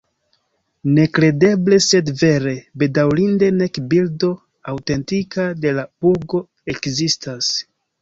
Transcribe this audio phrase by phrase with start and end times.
[0.95, 2.55] Nekredeble sed vere:
[2.85, 4.33] bedaŭrinde nek bildo
[4.75, 7.57] aŭtentika de la burgo ekzistas.